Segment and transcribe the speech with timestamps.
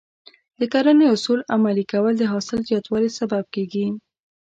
[0.59, 3.85] د کرنې اصول عملي کول د حاصل زیاتوالي سبب کېږي.